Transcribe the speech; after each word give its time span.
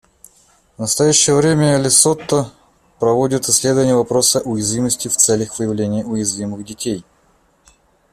В 0.77 0.79
настоящее 0.79 1.35
время 1.35 1.77
Лесото 1.77 2.49
проводит 2.99 3.47
исследование 3.49 3.93
вопроса 3.93 4.41
уязвимости 4.41 5.07
в 5.07 5.15
целях 5.15 5.59
выявления 5.59 6.03
уязвимых 6.03 6.65
детей. 6.65 7.05